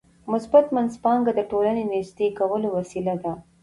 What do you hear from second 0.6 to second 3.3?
منځپانګه د ټولنې نږدې کولو وسیله